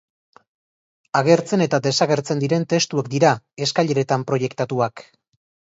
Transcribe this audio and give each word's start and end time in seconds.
Agertzen 1.19 1.65
eta 1.67 1.81
desagertzen 1.89 2.41
diren 2.45 2.67
testuak 2.75 3.13
dira, 3.17 3.37
eskaileretan 3.69 4.27
proiektatuak. 4.33 5.11